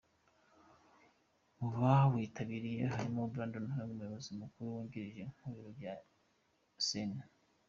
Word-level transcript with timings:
Mu 1.57 1.67
bawitabiriye 1.75 2.83
harimo 2.93 3.21
Brandon 3.33 3.67
Herget, 3.75 3.91
Umuyobozi 3.93 4.29
mukuru 4.39 4.65
wungirije 4.75 5.23
mu 5.41 5.49
biro 5.55 5.71
bya 5.79 5.93
Sen. 6.87 7.11